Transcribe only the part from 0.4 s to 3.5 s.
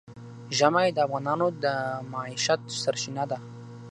ژمی د افغانانو د معیشت سرچینه ده.